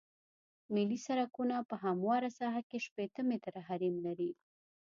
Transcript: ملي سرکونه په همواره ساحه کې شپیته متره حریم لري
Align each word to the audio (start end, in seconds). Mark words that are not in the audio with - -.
ملي 0.73 0.97
سرکونه 1.05 1.55
په 1.69 1.75
همواره 1.83 2.29
ساحه 2.39 2.61
کې 2.69 2.77
شپیته 2.85 3.21
متره 3.29 3.61
حریم 3.67 3.95
لري 4.05 4.31